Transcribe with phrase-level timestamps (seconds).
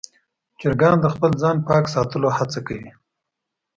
[0.59, 2.91] چرګان د خپل ځان پاک ساتلو هڅه کوي.